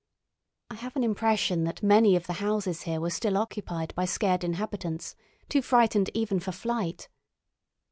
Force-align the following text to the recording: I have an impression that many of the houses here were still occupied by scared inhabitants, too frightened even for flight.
I 0.71 0.75
have 0.77 0.95
an 0.95 1.03
impression 1.03 1.63
that 1.65 1.83
many 1.83 2.15
of 2.15 2.25
the 2.25 2.33
houses 2.41 2.81
here 2.89 2.99
were 2.99 3.11
still 3.11 3.37
occupied 3.37 3.93
by 3.93 4.05
scared 4.05 4.43
inhabitants, 4.43 5.15
too 5.47 5.61
frightened 5.61 6.09
even 6.15 6.39
for 6.39 6.51
flight. 6.51 7.07